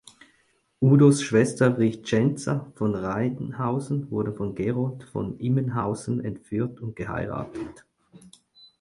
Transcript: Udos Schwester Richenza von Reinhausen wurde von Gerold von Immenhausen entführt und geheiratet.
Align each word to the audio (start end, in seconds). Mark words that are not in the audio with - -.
Udos 0.81 1.21
Schwester 1.21 1.77
Richenza 1.77 2.71
von 2.73 2.95
Reinhausen 2.95 4.09
wurde 4.09 4.33
von 4.33 4.55
Gerold 4.55 5.03
von 5.03 5.37
Immenhausen 5.37 6.25
entführt 6.25 6.79
und 6.79 6.95
geheiratet. 6.95 7.85